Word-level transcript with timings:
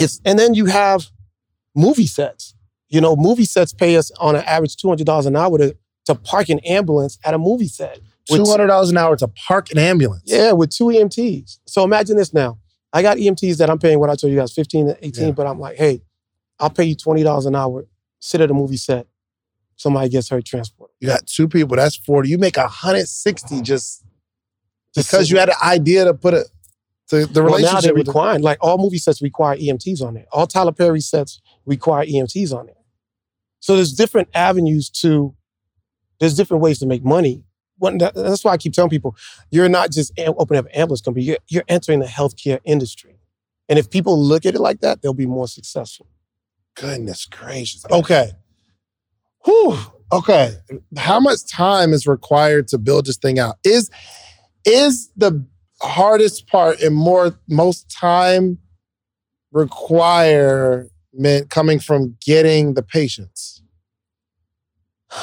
it's 0.00 0.20
and 0.24 0.38
then 0.38 0.54
you 0.54 0.66
have 0.66 1.06
movie 1.74 2.06
sets. 2.06 2.54
You 2.88 3.00
know, 3.00 3.16
movie 3.16 3.44
sets 3.44 3.72
pay 3.72 3.96
us 3.96 4.10
on 4.12 4.36
an 4.36 4.42
average 4.44 4.76
two 4.76 4.88
hundred 4.88 5.06
dollars 5.06 5.26
an 5.26 5.36
hour 5.36 5.58
to 5.58 5.76
to 6.06 6.14
park 6.14 6.48
an 6.48 6.60
ambulance 6.60 7.18
at 7.24 7.34
a 7.34 7.38
movie 7.38 7.68
set. 7.68 8.00
Two 8.30 8.44
hundred 8.44 8.66
dollars 8.68 8.90
an 8.90 8.96
hour 8.96 9.16
to 9.16 9.28
park 9.28 9.70
an 9.70 9.78
ambulance. 9.78 10.22
Yeah, 10.26 10.52
with 10.52 10.70
two 10.70 10.84
EMTs. 10.86 11.58
So 11.66 11.84
imagine 11.84 12.16
this 12.16 12.32
now. 12.34 12.58
I 12.92 13.02
got 13.02 13.18
EMTs 13.18 13.58
that 13.58 13.68
I'm 13.70 13.78
paying 13.78 13.98
what 14.00 14.08
I 14.10 14.14
told 14.14 14.32
you 14.32 14.38
guys, 14.38 14.52
15 14.52 14.86
to 14.86 15.04
18, 15.04 15.24
Yeah. 15.26 15.30
but 15.32 15.46
I'm 15.46 15.60
like, 15.60 15.76
hey, 15.76 16.02
I'll 16.58 16.70
pay 16.70 16.84
you 16.84 16.96
$20 16.96 17.46
an 17.46 17.54
hour, 17.54 17.86
sit 18.20 18.40
at 18.40 18.50
a 18.50 18.54
movie 18.54 18.78
set. 18.78 19.06
Somebody 19.76 20.08
gets 20.08 20.30
hurt 20.30 20.44
transport. 20.46 20.90
You 21.00 21.08
got 21.08 21.26
two 21.26 21.46
people. 21.48 21.76
That's 21.76 21.96
forty. 21.96 22.30
You 22.30 22.38
make 22.38 22.56
hundred 22.56 23.06
sixty 23.08 23.60
just 23.60 24.04
Just 24.94 25.10
because 25.10 25.30
you 25.30 25.38
had 25.38 25.50
an 25.50 25.56
idea 25.62 26.04
to 26.06 26.14
put 26.14 26.32
it. 26.32 26.46
The, 27.10 27.26
the 27.26 27.42
Well, 27.42 27.52
now 27.52 27.56
relationship 27.56 27.82
they're 27.82 27.94
requiring, 27.94 28.42
like 28.42 28.58
all 28.60 28.78
movie 28.78 28.98
sets 28.98 29.22
require 29.22 29.56
EMTs 29.56 30.02
on 30.02 30.16
it. 30.16 30.26
All 30.32 30.46
Tyler 30.46 30.72
Perry 30.72 31.00
sets 31.00 31.40
require 31.64 32.04
EMTs 32.04 32.52
on 32.52 32.68
it. 32.68 32.76
So 33.60 33.76
there's 33.76 33.92
different 33.92 34.28
avenues 34.34 34.90
to, 35.00 35.34
there's 36.18 36.34
different 36.34 36.62
ways 36.62 36.78
to 36.80 36.86
make 36.86 37.04
money. 37.04 37.44
One, 37.78 37.98
that- 37.98 38.14
that's 38.14 38.44
why 38.44 38.52
I 38.52 38.56
keep 38.56 38.72
telling 38.72 38.90
people, 38.90 39.16
you're 39.50 39.68
not 39.68 39.92
just 39.92 40.12
opening 40.18 40.58
up 40.60 40.66
an 40.66 40.72
ambulance 40.72 41.00
company, 41.00 41.24
you're, 41.24 41.38
you're 41.48 41.64
entering 41.68 42.00
the 42.00 42.06
healthcare 42.06 42.58
industry. 42.64 43.18
And 43.68 43.78
if 43.78 43.90
people 43.90 44.20
look 44.20 44.46
at 44.46 44.54
it 44.54 44.60
like 44.60 44.80
that, 44.80 45.02
they'll 45.02 45.14
be 45.14 45.26
more 45.26 45.48
successful. 45.48 46.06
Goodness 46.74 47.24
gracious. 47.26 47.84
Okay. 47.90 48.32
Whew. 49.44 49.78
Okay. 50.12 50.56
How 50.96 51.18
much 51.20 51.38
time 51.50 51.92
is 51.92 52.06
required 52.06 52.68
to 52.68 52.78
build 52.78 53.06
this 53.06 53.16
thing 53.16 53.38
out? 53.38 53.56
Is 53.64 53.90
is 54.64 55.10
the 55.16 55.44
hardest 55.82 56.46
part 56.46 56.80
and 56.80 56.94
more 56.94 57.38
most 57.48 57.90
time 57.90 58.58
requirement 59.52 60.90
coming 61.50 61.78
from 61.80 62.16
getting 62.24 62.74
the 62.74 62.82
patients? 62.82 63.62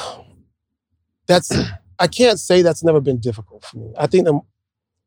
That's, 1.26 1.50
I 1.98 2.06
can't 2.06 2.38
say 2.40 2.60
that's 2.60 2.82
never 2.82 3.00
been 3.00 3.18
difficult 3.18 3.64
for 3.64 3.78
me. 3.78 3.92
I 3.96 4.08
think 4.08 4.26
the, 4.26 4.40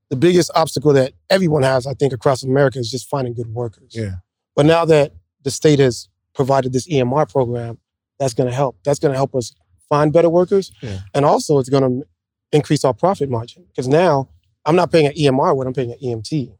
the 0.10 0.16
biggest 0.16 0.50
obstacle 0.56 0.94
that 0.94 1.14
everyone 1.30 1.64
has, 1.64 1.86
I 1.86 1.94
think, 1.94 2.14
across 2.14 2.44
America 2.44 2.80
is 2.80 2.90
just 2.90 3.10
finding 3.10 3.34
good 3.34 3.54
workers. 3.54 3.94
Yeah. 3.94 4.16
But 4.56 4.66
now 4.66 4.86
that 4.86 5.14
the 5.44 5.52
state 5.52 5.80
has 5.80 6.08
provided 6.34 6.72
this 6.74 6.88
EMR 6.88 7.30
program, 7.30 7.78
that's 8.20 8.34
going 8.34 8.50
to 8.50 8.56
help. 8.56 8.78
That's 8.84 9.00
going 9.00 9.12
to 9.12 9.18
help 9.18 9.36
us 9.36 9.54
find 9.90 10.14
better 10.14 10.30
workers. 10.30 10.72
Yeah. 10.82 11.00
And 11.14 11.26
also, 11.26 11.60
it's 11.60 11.70
going 11.70 11.84
to 11.84 12.08
increase 12.52 12.84
our 12.86 12.94
profit 12.94 13.30
margin. 13.30 13.66
Because 13.68 13.88
now 13.88 14.30
I'm 14.68 14.76
not 14.76 14.92
paying 14.92 15.08
an 15.08 15.14
EMR 15.14 15.56
when 15.56 15.66
I'm 15.66 15.74
paying 15.74 15.92
an 15.94 15.98
EMT. 16.00 16.52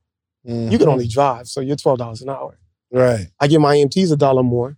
You 0.44 0.78
can 0.78 0.88
only 0.88 1.06
mm-hmm. 1.06 1.12
drive, 1.12 1.48
so 1.48 1.60
you're 1.60 1.76
$12 1.76 2.22
an 2.22 2.30
hour. 2.30 2.58
right. 2.90 3.28
I 3.40 3.48
give 3.48 3.60
my 3.60 3.76
EMTs 3.76 4.14
a 4.14 4.16
dollar 4.16 4.44
more, 4.44 4.78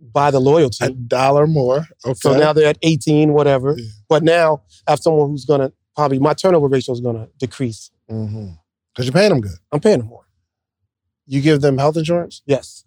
by 0.00 0.30
the 0.30 0.40
loyalty. 0.40 0.86
A 0.86 0.90
dollar 0.90 1.46
more. 1.46 1.86
Okay. 2.04 2.14
So 2.14 2.38
now 2.38 2.52
they're 2.54 2.68
at 2.68 2.78
18, 2.82 3.32
whatever. 3.32 3.74
Yeah. 3.76 3.84
But 4.08 4.22
now 4.22 4.62
I 4.86 4.92
have 4.92 5.00
someone 5.00 5.28
who's 5.28 5.44
going 5.44 5.60
to 5.60 5.72
probably, 5.94 6.18
my 6.18 6.32
turnover 6.32 6.66
ratio 6.66 6.94
is 6.94 7.00
going 7.00 7.16
to 7.16 7.28
decrease. 7.38 7.90
Mm-hmm. 8.10 8.52
because 8.94 9.04
you're 9.04 9.12
paying 9.12 9.28
them 9.28 9.42
good. 9.42 9.58
I'm 9.70 9.80
paying 9.80 9.98
them 9.98 10.08
more. 10.08 10.24
You 11.26 11.42
give 11.42 11.60
them 11.60 11.76
health 11.76 11.98
insurance, 11.98 12.40
Yes. 12.46 12.84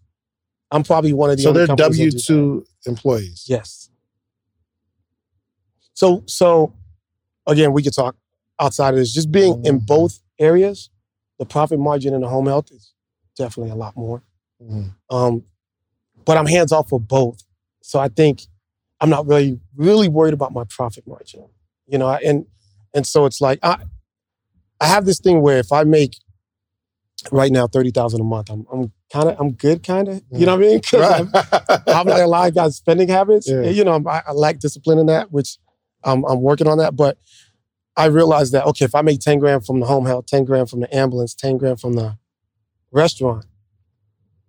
I'm 0.72 0.84
probably 0.84 1.14
one 1.14 1.30
of 1.30 1.38
the 1.38 1.44
so 1.44 1.52
they're 1.52 1.68
W 1.68 2.12
two 2.12 2.66
employees. 2.86 3.46
Yes. 3.48 3.90
So 5.94 6.24
so 6.28 6.74
again, 7.46 7.74
we 7.74 7.84
could 7.84 7.94
talk 7.94 8.16
outside 8.60 8.90
of 8.90 8.96
this. 9.00 9.14
Just 9.14 9.32
being 9.32 9.64
in 9.66 9.80
Mhm. 9.82 9.86
both 9.88 10.20
areas, 10.40 10.90
the 11.40 11.46
profit 11.46 11.80
margin 11.80 12.14
in 12.14 12.22
the 12.22 12.30
home 12.30 12.46
health 12.48 12.72
is 12.72 12.94
definitely 13.36 13.72
a 13.72 13.76
lot 13.76 13.96
more. 13.96 14.24
Mhm. 14.62 14.94
Um, 15.10 15.44
but 16.26 16.38
I'm 16.38 16.46
hands 16.46 16.72
off 16.72 16.90
for 16.90 17.00
both. 17.00 17.44
So 17.82 18.00
I 18.00 18.08
think 18.10 18.44
I'm 19.00 19.10
not 19.10 19.26
really 19.28 19.60
really 19.76 20.08
worried 20.08 20.34
about 20.34 20.54
my 20.54 20.64
profit 20.70 21.08
margin. 21.08 21.46
You 21.88 21.98
know, 21.98 22.10
and 22.10 22.46
and 22.94 23.06
so 23.08 23.26
it's 23.26 23.42
like 23.42 23.60
I 23.64 23.84
I 24.80 24.86
have 24.86 25.06
this 25.06 25.20
thing 25.20 25.42
where 25.42 25.58
if 25.58 25.72
I 25.72 25.84
make 25.84 26.16
right 27.32 27.52
now 27.52 27.68
thirty 27.68 27.92
thousand 27.92 28.22
a 28.22 28.24
month, 28.24 28.50
I'm 28.50 28.66
I'm 28.72 28.92
kind 29.12 29.30
of 29.30 29.40
I'm 29.40 29.52
good, 29.54 29.84
kind 29.84 30.08
of. 30.08 30.22
You 30.32 30.46
know 30.46 30.56
what 30.58 30.66
I 30.66 30.68
mean? 30.70 30.82
'Cause 30.90 31.02
I'm- 31.02 31.32
I 31.34 31.94
have 31.94 32.08
like 32.08 32.22
a 32.24 32.28
lot 32.28 32.48
of 32.50 32.56
guys 32.56 32.76
spending 32.78 33.08
habits. 33.10 33.48
Yeah. 33.50 33.62
You 33.64 33.84
know, 33.84 34.02
I, 34.08 34.22
I 34.28 34.32
lack 34.34 34.60
discipline 34.60 35.00
in 35.00 35.08
that, 35.08 35.32
which 35.32 35.58
I'm, 36.04 36.24
I'm 36.26 36.42
working 36.42 36.68
on 36.68 36.78
that. 36.80 36.96
But 36.96 37.18
I 37.98 38.06
realized 38.06 38.54
that 38.54 38.66
okay, 38.68 38.86
if 38.86 38.96
I 38.96 39.02
make 39.02 39.20
ten 39.20 39.40
grand 39.40 39.66
from 39.66 39.80
the 39.80 39.86
home 39.86 40.06
health, 40.06 40.26
ten 40.26 40.46
grand 40.46 40.70
from 40.70 40.80
the 40.80 40.96
ambulance, 40.96 41.34
ten 41.36 41.58
grand 41.58 41.80
from 41.80 41.94
the 41.94 42.18
restaurant, 42.92 43.46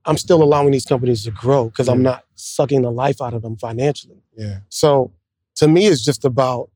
I'm 0.05 0.17
still 0.17 0.43
allowing 0.43 0.71
these 0.73 0.85
companies 0.85 1.25
to 1.25 1.31
grow 1.31 1.67
because 1.67 1.89
I'm 1.89 2.03
not 2.03 2.25
sucking 2.35 2.83
the 2.83 2.91
life 2.91 3.21
out 3.21 3.35
of 3.35 3.43
them 3.43 3.57
financially. 3.57 4.23
yeah. 4.37 4.59
So 4.69 5.13
to 5.57 5.69
me, 5.69 5.87
it's 5.87 6.05
just 6.05 6.25
about 6.25 6.71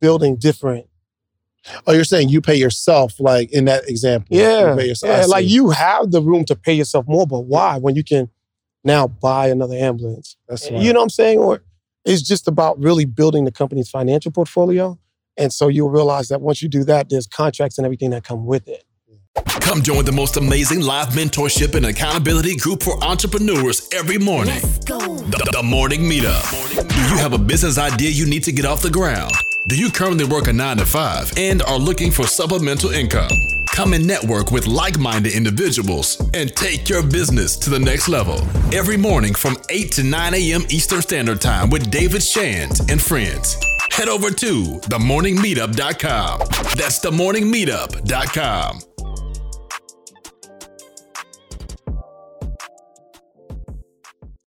building 0.00 0.36
different. 0.36 0.86
Oh, 1.86 1.92
you're 1.92 2.04
saying 2.04 2.28
you 2.30 2.40
pay 2.40 2.54
yourself, 2.54 3.18
like 3.20 3.52
in 3.52 3.66
that 3.66 3.88
example. 3.88 4.36
Yeah, 4.36 4.70
You 4.70 4.76
pay 4.76 4.86
yourself. 4.88 5.20
Yeah. 5.20 5.26
Like 5.26 5.46
you 5.46 5.70
have 5.70 6.10
the 6.10 6.22
room 6.22 6.44
to 6.46 6.56
pay 6.56 6.72
yourself 6.72 7.06
more, 7.06 7.26
but 7.26 7.40
why 7.40 7.78
when 7.78 7.96
you 7.96 8.04
can 8.04 8.30
now 8.84 9.08
buy 9.08 9.48
another 9.48 9.74
ambulance? 9.74 10.36
That's 10.48 10.70
You 10.70 10.92
know 10.92 11.00
what 11.00 11.04
I'm 11.04 11.10
saying? 11.10 11.38
Or 11.38 11.62
it's 12.04 12.22
just 12.22 12.48
about 12.48 12.82
really 12.82 13.04
building 13.04 13.44
the 13.44 13.52
company's 13.52 13.90
financial 13.90 14.32
portfolio. 14.32 14.98
And 15.38 15.52
so 15.52 15.68
you'll 15.68 15.90
realize 15.90 16.28
that 16.28 16.40
once 16.40 16.60
you 16.60 16.68
do 16.68 16.84
that, 16.84 17.08
there's 17.08 17.26
contracts 17.26 17.78
and 17.78 17.84
everything 17.84 18.10
that 18.10 18.24
come 18.24 18.44
with 18.44 18.68
it. 18.68 18.84
Come 19.60 19.82
join 19.82 20.04
the 20.04 20.12
most 20.12 20.36
amazing 20.36 20.80
live 20.80 21.08
mentorship 21.08 21.74
and 21.74 21.86
accountability 21.86 22.56
group 22.56 22.82
for 22.82 23.02
entrepreneurs 23.04 23.88
every 23.92 24.18
morning. 24.18 24.60
The, 24.60 25.50
the 25.52 25.62
Morning 25.62 26.00
Meetup. 26.00 26.88
Do 26.88 26.96
you 26.96 27.18
have 27.18 27.34
a 27.34 27.38
business 27.38 27.78
idea 27.78 28.10
you 28.10 28.26
need 28.26 28.42
to 28.44 28.52
get 28.52 28.64
off 28.64 28.82
the 28.82 28.90
ground? 28.90 29.32
Do 29.68 29.76
you 29.76 29.90
currently 29.90 30.24
work 30.24 30.48
a 30.48 30.52
nine 30.52 30.78
to 30.78 30.86
five 30.86 31.30
and 31.36 31.62
are 31.62 31.78
looking 31.78 32.10
for 32.10 32.26
supplemental 32.26 32.90
income? 32.90 33.30
Come 33.66 33.92
and 33.92 34.06
network 34.06 34.50
with 34.50 34.66
like 34.66 34.98
minded 34.98 35.34
individuals 35.34 36.20
and 36.34 36.54
take 36.56 36.88
your 36.88 37.02
business 37.02 37.56
to 37.58 37.70
the 37.70 37.78
next 37.78 38.08
level. 38.08 38.40
Every 38.72 38.96
morning 38.96 39.34
from 39.34 39.56
8 39.68 39.92
to 39.92 40.02
9 40.02 40.34
a.m. 40.34 40.62
Eastern 40.70 41.02
Standard 41.02 41.40
Time 41.40 41.70
with 41.70 41.90
David 41.90 42.22
Shands 42.22 42.80
and 42.90 43.00
friends. 43.00 43.56
Head 43.98 44.08
over 44.08 44.30
to 44.30 44.78
themorningmeetup.com. 44.88 46.38
That's 46.76 47.00
themorningmeetup.com. 47.00 48.87